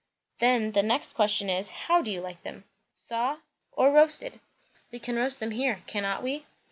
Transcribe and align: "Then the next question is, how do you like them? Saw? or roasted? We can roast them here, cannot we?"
"Then 0.39 0.71
the 0.71 0.81
next 0.81 1.13
question 1.13 1.47
is, 1.47 1.69
how 1.69 2.01
do 2.01 2.09
you 2.09 2.21
like 2.21 2.41
them? 2.41 2.63
Saw? 2.95 3.37
or 3.71 3.91
roasted? 3.91 4.39
We 4.91 4.97
can 4.97 5.15
roast 5.15 5.39
them 5.39 5.51
here, 5.51 5.83
cannot 5.85 6.23
we?" 6.23 6.47